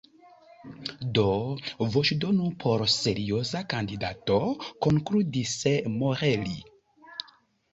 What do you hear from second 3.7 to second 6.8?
kandidato, konkludis Maurelli.